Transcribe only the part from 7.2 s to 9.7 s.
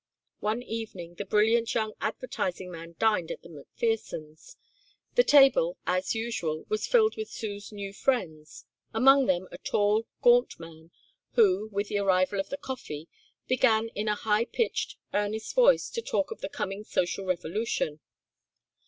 Sue's new friends, among them a